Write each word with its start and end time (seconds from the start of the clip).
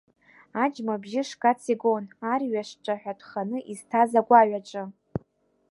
Аџьма 0.63 0.93
абжьы 0.97 1.21
шгац 1.29 1.61
игон, 1.73 2.05
арҩаш 2.31 2.69
ҿаҳәатәханы 2.83 3.57
изҭаз 3.71 4.11
агәаҩаҿы. 4.19 4.83